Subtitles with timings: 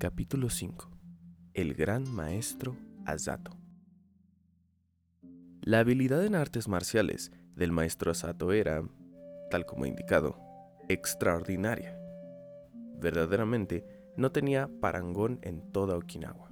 [0.00, 0.88] Capítulo 5
[1.52, 3.50] El gran maestro Azato
[5.60, 8.82] La habilidad en artes marciales del maestro Azato era,
[9.50, 10.38] tal como indicado,
[10.88, 12.00] extraordinaria.
[12.98, 13.84] Verdaderamente
[14.16, 16.50] no tenía parangón en toda Okinawa.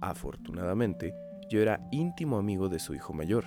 [0.00, 1.12] Afortunadamente,
[1.50, 3.46] yo era íntimo amigo de su hijo mayor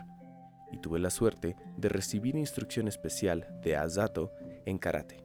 [0.70, 4.34] y tuve la suerte de recibir instrucción especial de Azato
[4.66, 5.24] en karate,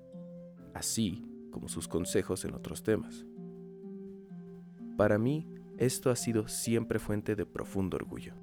[0.73, 3.25] así como sus consejos en otros temas.
[4.97, 5.47] Para mí,
[5.79, 8.35] esto ha sido siempre fuente de profundo orgullo.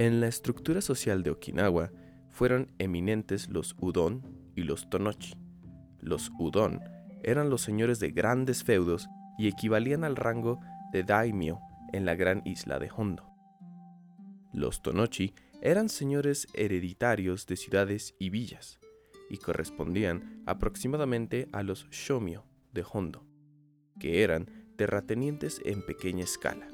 [0.00, 1.92] En la estructura social de Okinawa
[2.30, 4.24] fueron eminentes los Udon
[4.56, 5.34] y los Tonochi.
[6.00, 6.80] Los Udon
[7.22, 9.08] eran los señores de grandes feudos
[9.38, 10.58] y equivalían al rango
[10.92, 11.60] de daimyo
[11.92, 13.22] en la gran isla de Hondo.
[14.52, 18.81] Los Tonochi eran señores hereditarios de ciudades y villas
[19.32, 23.24] y correspondían aproximadamente a los Shomyo de Hondo,
[23.98, 24.46] que eran
[24.76, 26.68] terratenientes en pequeña escala.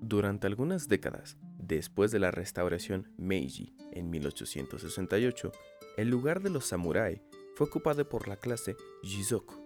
[0.00, 5.52] Durante algunas décadas, después de la restauración Meiji en 1868,
[5.98, 7.20] el lugar de los samurái
[7.54, 9.56] fue ocupado por la clase Jizoku,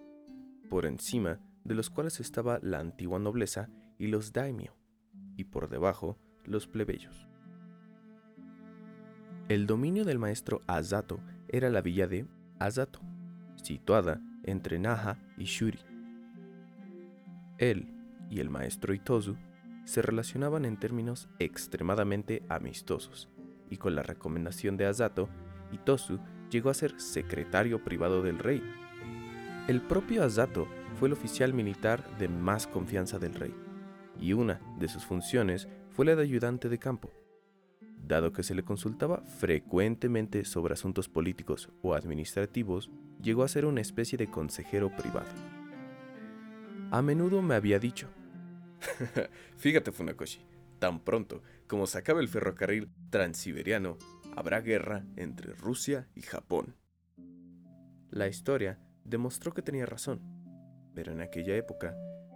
[0.69, 4.75] por encima de los cuales estaba la antigua nobleza y los daimyo,
[5.37, 7.29] y por debajo los plebeyos.
[9.49, 12.25] El dominio del maestro Azato era la villa de
[12.59, 13.01] Azato,
[13.61, 15.79] situada entre Naha y Shuri.
[17.57, 17.93] Él
[18.29, 19.35] y el maestro Itozu
[19.83, 23.27] se relacionaban en términos extremadamente amistosos,
[23.69, 25.27] y con la recomendación de Azato,
[25.73, 26.19] Itozu
[26.49, 28.63] llegó a ser secretario privado del rey.
[29.67, 33.53] El propio Azato fue el oficial militar de más confianza del rey,
[34.21, 37.11] y una de sus funciones fue la de ayudante de campo
[38.13, 42.89] dado que se le consultaba frecuentemente sobre asuntos políticos o administrativos,
[43.21, 45.29] llegó a ser una especie de consejero privado.
[46.91, 48.07] A menudo me había dicho,
[49.57, 50.45] Fíjate Funakoshi,
[50.79, 53.97] tan pronto como se acabe el ferrocarril transiberiano,
[54.35, 56.75] habrá guerra entre Rusia y Japón.
[58.09, 60.21] La historia demostró que tenía razón,
[60.93, 61.95] pero en aquella época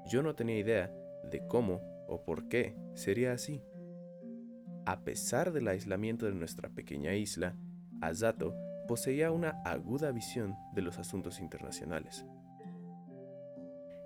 [0.10, 0.92] yo no tenía idea
[1.30, 3.62] de cómo o por qué sería así.
[4.88, 7.58] A pesar del aislamiento de nuestra pequeña isla,
[8.00, 8.56] Azato
[8.88, 12.26] poseía una aguda visión de los asuntos internacionales.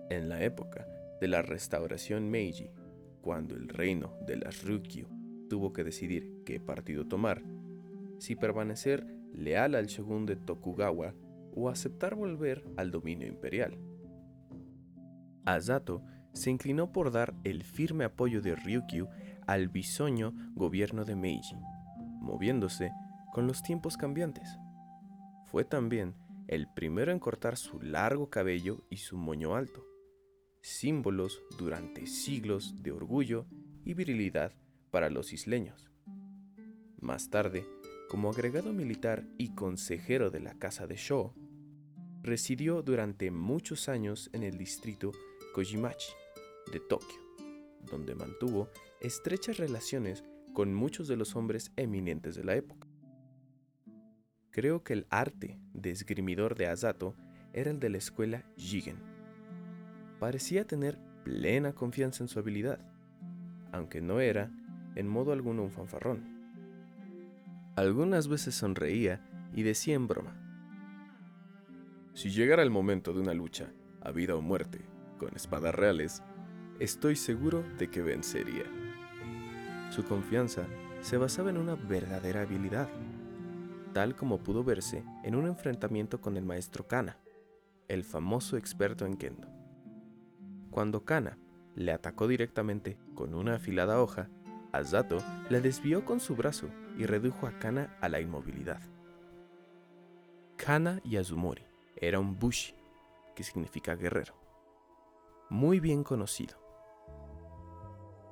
[0.09, 0.87] En la época
[1.21, 2.71] de la restauración Meiji,
[3.21, 5.07] cuando el reino de las Ryukyu
[5.51, 7.43] tuvo que decidir qué partido tomar,
[8.17, 9.05] si permanecer
[9.35, 11.13] leal al shogun de Tokugawa
[11.53, 13.77] o aceptar volver al dominio imperial.
[15.45, 16.01] Azato
[16.33, 19.07] se inclinó por dar el firme apoyo de Ryukyu
[19.47, 21.55] al bisoño gobierno de Meiji,
[22.19, 22.91] moviéndose
[23.33, 24.57] con los tiempos cambiantes.
[25.45, 26.15] Fue también
[26.47, 29.85] el primero en cortar su largo cabello y su moño alto,
[30.61, 33.45] símbolos durante siglos de orgullo
[33.83, 34.53] y virilidad
[34.91, 35.89] para los isleños.
[36.99, 37.65] Más tarde,
[38.09, 41.33] como agregado militar y consejero de la Casa de Sho,
[42.21, 45.11] residió durante muchos años en el distrito
[45.55, 46.20] Kojimachi
[46.71, 47.19] de Tokio,
[47.89, 50.23] donde mantuvo estrechas relaciones
[50.53, 52.87] con muchos de los hombres eminentes de la época.
[54.51, 57.15] Creo que el arte de esgrimidor de Azato
[57.53, 58.97] era el de la escuela Jigen.
[60.19, 62.79] Parecía tener plena confianza en su habilidad,
[63.71, 64.51] aunque no era,
[64.95, 66.41] en modo alguno, un fanfarrón.
[67.75, 70.37] Algunas veces sonreía y decía en broma,
[72.13, 73.71] si llegara el momento de una lucha,
[74.01, 74.81] a vida o muerte,
[75.17, 76.21] con espadas reales,
[76.81, 78.63] estoy seguro de que vencería.
[79.91, 80.65] Su confianza
[81.01, 82.89] se basaba en una verdadera habilidad,
[83.93, 87.17] tal como pudo verse en un enfrentamiento con el maestro Kana,
[87.87, 89.47] el famoso experto en kendo.
[90.71, 91.37] Cuando Kana
[91.75, 94.27] le atacó directamente con una afilada hoja,
[94.71, 95.19] Azato
[95.51, 96.67] le desvió con su brazo
[96.97, 98.81] y redujo a Kana a la inmovilidad.
[100.57, 101.63] Kana Yazumori
[101.95, 102.73] era un bushi,
[103.35, 104.33] que significa guerrero,
[105.49, 106.70] muy bien conocido.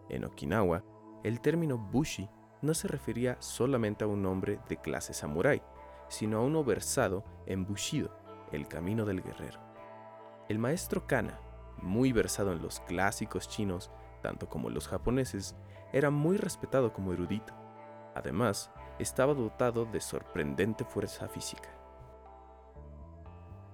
[0.10, 0.84] En Okinawa,
[1.24, 2.30] el término bushi
[2.62, 5.62] no se refería solamente a un hombre de clase samurái,
[6.08, 8.12] sino a uno versado en bushido,
[8.52, 9.60] el camino del guerrero.
[10.50, 11.40] El maestro Kana,
[11.82, 13.92] muy versado en los clásicos chinos,
[14.22, 15.56] tanto como los japoneses,
[15.94, 17.54] era muy respetado como erudito.
[18.16, 21.70] Además, estaba dotado de sorprendente fuerza física.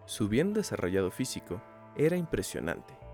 [0.05, 1.61] Su bien desarrollado físico
[1.95, 3.04] era impresionante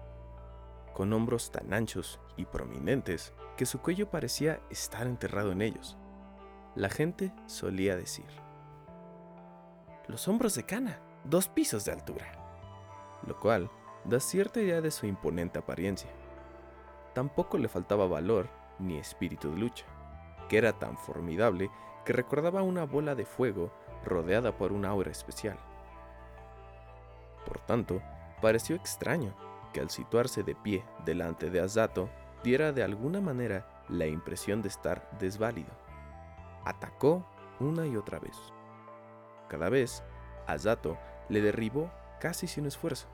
[0.93, 5.97] con hombros tan anchos y prominentes que su cuello parecía estar enterrado en ellos.
[6.75, 8.25] La gente solía decir,
[10.07, 12.31] los hombros de Cana, dos pisos de altura.
[13.27, 13.69] lo cual
[14.03, 16.09] da cierta idea de su imponente apariencia.
[17.13, 18.49] Tampoco le faltaba valor
[18.79, 19.85] ni espíritu de lucha,
[20.49, 21.69] que era tan formidable
[22.03, 23.71] que recordaba una bola de fuego
[24.03, 25.59] rodeada por una aura especial.
[27.45, 28.01] Por tanto,
[28.41, 29.35] pareció extraño
[29.73, 32.09] que al situarse de pie delante de Azato
[32.43, 35.71] diera de alguna manera la impresión de estar desválido.
[36.65, 37.25] Atacó
[37.59, 38.37] una y otra vez.
[39.47, 40.03] Cada vez,
[40.47, 40.97] Azato
[41.29, 43.07] le derribó casi sin esfuerzo.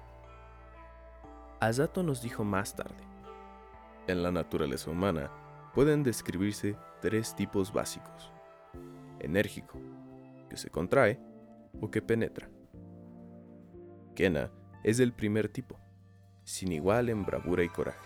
[1.60, 3.04] Azato nos dijo más tarde.
[4.08, 5.32] En la naturaleza humana
[5.74, 8.32] pueden describirse tres tipos básicos.
[9.20, 9.80] Enérgico,
[10.50, 11.20] que se contrae
[11.82, 12.50] o que penetra.
[14.16, 14.52] Kena
[14.84, 15.80] es el primer tipo,
[16.48, 18.00] sin igual en bravura y coraje.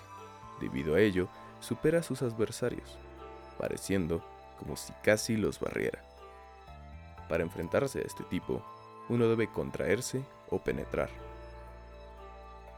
[0.59, 1.27] Debido a ello,
[1.59, 2.97] supera a sus adversarios,
[3.59, 4.23] pareciendo
[4.57, 6.01] como si casi los barriera.
[7.29, 8.63] Para enfrentarse a este tipo,
[9.09, 11.09] uno debe contraerse o penetrar.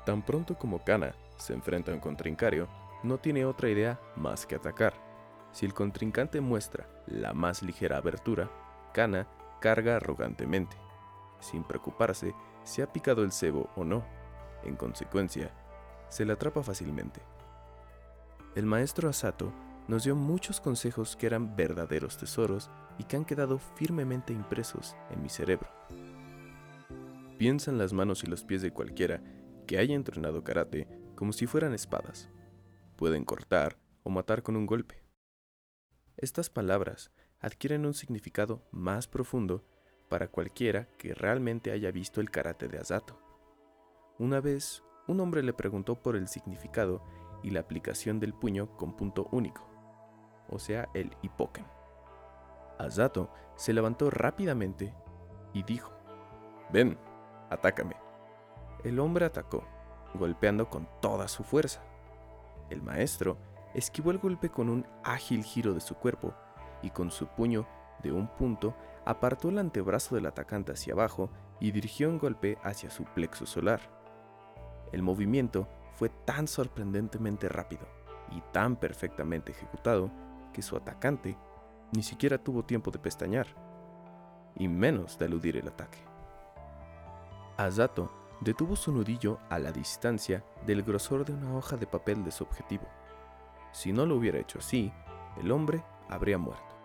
[0.05, 2.67] Tan pronto como Kana se enfrenta a un contrincario,
[3.01, 4.93] no tiene otra idea más que atacar.
[5.53, 8.49] Si el contrincante muestra la más ligera abertura,
[8.93, 9.27] Kana
[9.61, 10.75] carga arrogantemente,
[11.39, 14.03] sin preocuparse si ha picado el cebo o no.
[14.65, 15.51] En consecuencia,
[16.09, 17.21] se le atrapa fácilmente.
[18.55, 19.51] El maestro Asato
[19.87, 25.21] nos dio muchos consejos que eran verdaderos tesoros y que han quedado firmemente impresos en
[25.21, 25.67] mi cerebro.
[27.37, 29.21] Piensa en las manos y los pies de cualquiera
[29.67, 32.29] que haya entrenado karate como si fueran espadas.
[32.95, 35.03] Pueden cortar o matar con un golpe.
[36.15, 39.65] Estas palabras adquieren un significado más profundo
[40.09, 43.22] para cualquiera que realmente haya visto el karate de Asato.
[44.19, 47.01] Una vez, un hombre le preguntó por el significado
[47.41, 49.67] y la aplicación del puño con punto único,
[50.49, 51.65] o sea, el hipoken.
[52.77, 54.93] Asato se levantó rápidamente
[55.53, 55.91] y dijo,
[56.71, 56.97] Ven,
[57.49, 57.95] atácame.
[58.83, 59.63] El hombre atacó,
[60.13, 61.81] golpeando con toda su fuerza.
[62.69, 63.37] El maestro
[63.73, 66.33] esquivó el golpe con un ágil giro de su cuerpo
[66.83, 67.67] y con su puño
[68.03, 68.75] de un punto
[69.05, 74.02] apartó el antebrazo del atacante hacia abajo y dirigió un golpe hacia su plexo solar.
[74.93, 77.85] El movimiento fue tan sorprendentemente rápido
[78.31, 80.11] y tan perfectamente ejecutado
[80.53, 81.35] que su atacante
[81.91, 83.47] ni siquiera tuvo tiempo de pestañear,
[84.55, 85.97] y menos de eludir el ataque.
[87.57, 88.11] Azato
[88.41, 92.43] detuvo su nudillo a la distancia del grosor de una hoja de papel de su
[92.43, 92.85] objetivo.
[93.71, 94.91] Si no lo hubiera hecho así,
[95.39, 96.75] el hombre habría muerto.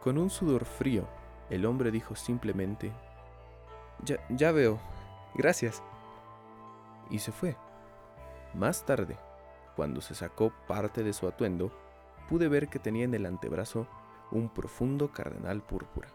[0.00, 1.08] Con un sudor frío,
[1.50, 2.92] el hombre dijo simplemente,
[4.04, 4.78] Ya, ya veo,
[5.34, 5.82] gracias.
[7.10, 7.56] Y se fue.
[8.54, 9.16] Más tarde,
[9.76, 11.72] cuando se sacó parte de su atuendo,
[12.28, 13.86] pude ver que tenía en el antebrazo
[14.30, 16.08] un profundo cardenal púrpura.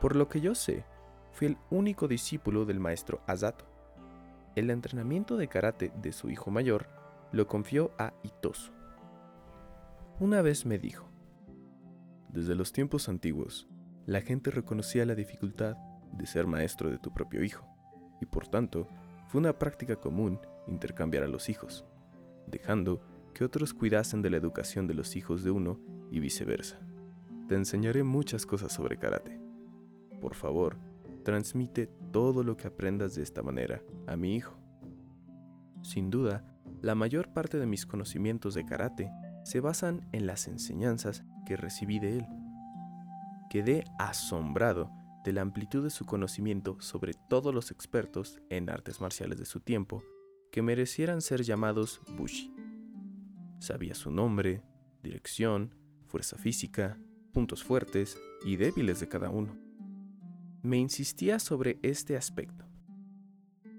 [0.00, 0.84] Por lo que yo sé,
[1.32, 3.64] fui el único discípulo del maestro Azato.
[4.54, 6.86] El entrenamiento de karate de su hijo mayor
[7.32, 8.72] lo confió a Itosu.
[10.20, 11.08] Una vez me dijo,
[12.28, 13.68] desde los tiempos antiguos,
[14.06, 15.76] la gente reconocía la dificultad
[16.12, 17.66] de ser maestro de tu propio hijo,
[18.20, 18.86] y por tanto,
[19.28, 21.84] fue una práctica común intercambiar a los hijos,
[22.46, 23.00] dejando
[23.34, 25.78] que otros cuidasen de la educación de los hijos de uno
[26.10, 26.78] y viceversa.
[27.48, 29.40] Te enseñaré muchas cosas sobre karate.
[30.20, 30.78] Por favor,
[31.24, 34.56] transmite todo lo que aprendas de esta manera a mi hijo.
[35.82, 36.44] Sin duda,
[36.80, 39.10] la mayor parte de mis conocimientos de karate
[39.42, 42.26] se basan en las enseñanzas que recibí de él.
[43.50, 44.90] Quedé asombrado
[45.24, 49.60] de la amplitud de su conocimiento sobre todos los expertos en artes marciales de su
[49.60, 50.04] tiempo
[50.52, 52.54] que merecieran ser llamados Bushi.
[53.58, 54.62] Sabía su nombre,
[55.02, 55.74] dirección,
[56.06, 56.98] fuerza física,
[57.32, 59.56] puntos fuertes y débiles de cada uno.
[60.62, 62.66] Me insistía sobre este aspecto.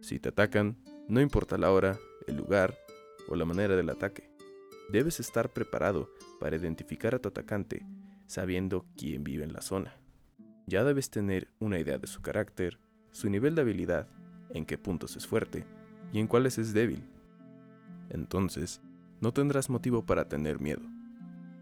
[0.01, 1.97] Si te atacan, no importa la hora,
[2.27, 2.75] el lugar
[3.29, 4.29] o la manera del ataque.
[4.91, 6.09] Debes estar preparado
[6.39, 7.85] para identificar a tu atacante
[8.27, 10.04] sabiendo quién vive en la zona.
[10.67, 12.79] Ya debes tener una idea de su carácter,
[13.11, 14.07] su nivel de habilidad,
[14.49, 15.65] en qué puntos es fuerte
[16.11, 17.03] y en cuáles es débil.
[18.09, 18.81] Entonces,
[19.21, 20.81] no tendrás motivo para tener miedo.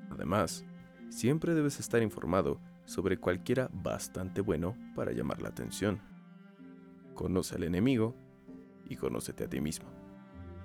[0.10, 0.64] Además,
[1.10, 6.02] siempre debes estar informado sobre cualquiera bastante bueno para llamar la atención.
[7.14, 8.16] Conoce al enemigo
[8.88, 9.90] y conócete a ti mismo.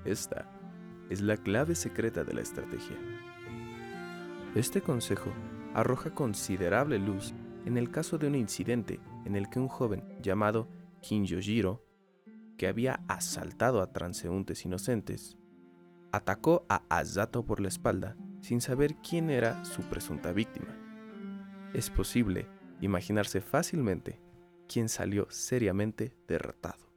[0.05, 0.49] Esta
[1.11, 2.97] es la clave secreta de la estrategia.
[4.55, 5.33] Este consejo
[5.75, 7.35] arroja considerable luz
[7.69, 10.69] en el caso de un incidente en el que un joven llamado
[11.03, 11.85] Kinjojiro,
[12.57, 15.37] que había asaltado a transeúntes inocentes,
[16.11, 20.75] atacó a Azato por la espalda sin saber quién era su presunta víctima.
[21.75, 22.47] Es posible
[22.81, 24.19] imaginarse fácilmente
[24.67, 26.88] quién salió seriamente derrotado.